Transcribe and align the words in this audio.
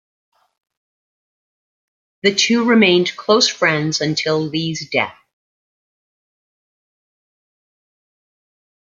The 2.23 2.33
two 2.33 2.65
remained 2.65 3.15
close 3.15 3.47
friends 3.47 4.01
until 4.01 4.39
Lee's 4.41 4.89
death. 4.89 5.15